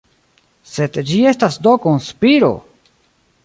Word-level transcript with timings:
Sed 0.69 0.97
ĝi 1.11 1.19
estas 1.33 1.59
do 1.67 1.73
konspiro! 1.87 2.53